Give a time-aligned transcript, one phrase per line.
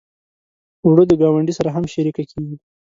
[0.85, 2.55] اوړه د ګاونډي سره هم شریکه کېږي